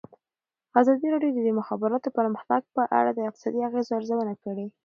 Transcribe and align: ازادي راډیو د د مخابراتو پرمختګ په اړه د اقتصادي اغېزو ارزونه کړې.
ازادي 0.79 1.07
راډیو 1.13 1.31
د 1.35 1.39
د 1.47 1.49
مخابراتو 1.59 2.13
پرمختګ 2.17 2.61
په 2.75 2.83
اړه 2.99 3.11
د 3.13 3.19
اقتصادي 3.27 3.59
اغېزو 3.67 3.91
ارزونه 3.99 4.33
کړې. 4.43 4.65